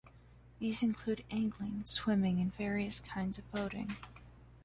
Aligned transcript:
These 0.57 0.81
include 0.81 1.23
angling, 1.29 1.83
swimming 1.85 2.39
and 2.39 2.51
various 2.51 2.99
kinds 2.99 3.37
of 3.37 3.51
boating. 3.51 3.89